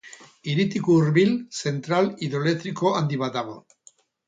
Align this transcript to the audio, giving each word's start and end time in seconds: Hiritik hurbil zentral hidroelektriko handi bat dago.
Hiritik 0.53 0.89
hurbil 0.93 1.35
zentral 1.67 2.09
hidroelektriko 2.23 2.95
handi 3.03 3.23
bat 3.27 3.39
dago. 3.39 3.57